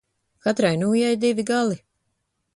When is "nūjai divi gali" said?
0.85-1.79